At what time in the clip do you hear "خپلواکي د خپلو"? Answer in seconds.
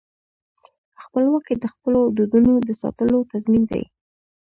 1.03-1.99